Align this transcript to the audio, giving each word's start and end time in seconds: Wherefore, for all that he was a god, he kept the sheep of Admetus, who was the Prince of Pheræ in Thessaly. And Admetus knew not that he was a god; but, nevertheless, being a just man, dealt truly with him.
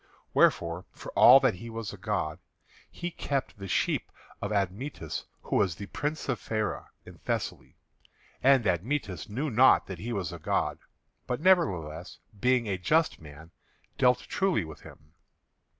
Wherefore, 0.33 0.85
for 0.93 1.11
all 1.11 1.39
that 1.41 1.53
he 1.53 1.69
was 1.69 1.93
a 1.93 1.97
god, 1.97 2.39
he 2.89 3.11
kept 3.11 3.59
the 3.59 3.67
sheep 3.67 4.11
of 4.41 4.51
Admetus, 4.51 5.25
who 5.43 5.57
was 5.57 5.75
the 5.75 5.85
Prince 5.85 6.27
of 6.27 6.39
Pheræ 6.39 6.87
in 7.05 7.19
Thessaly. 7.19 7.77
And 8.41 8.65
Admetus 8.65 9.29
knew 9.29 9.51
not 9.51 9.85
that 9.85 9.99
he 9.99 10.11
was 10.11 10.33
a 10.33 10.39
god; 10.39 10.79
but, 11.27 11.39
nevertheless, 11.39 12.17
being 12.39 12.67
a 12.67 12.79
just 12.79 13.21
man, 13.21 13.51
dealt 13.99 14.21
truly 14.21 14.65
with 14.65 14.79
him. 14.81 15.13